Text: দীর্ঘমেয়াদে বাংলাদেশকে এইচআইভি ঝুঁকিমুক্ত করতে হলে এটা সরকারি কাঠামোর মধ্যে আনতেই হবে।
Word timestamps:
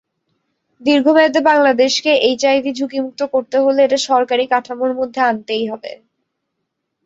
দীর্ঘমেয়াদে 0.81 1.41
বাংলাদেশকে 1.49 2.11
এইচআইভি 2.27 2.71
ঝুঁকিমুক্ত 2.75 3.21
করতে 3.33 3.57
হলে 3.59 3.79
এটা 3.83 3.99
সরকারি 4.09 4.43
কাঠামোর 4.51 4.91
মধ্যে 4.99 5.19
আনতেই 5.29 5.63
হবে। 5.71 5.91